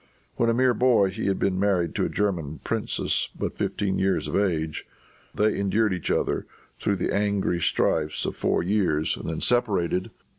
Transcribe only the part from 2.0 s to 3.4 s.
a German princess,